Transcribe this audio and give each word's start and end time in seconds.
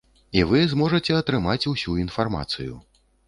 І 0.39 0.41
вы 0.51 0.61
зможаце 0.71 1.13
атрымаць 1.17 1.69
усю 1.73 1.91
інфармацыю. 2.05 2.73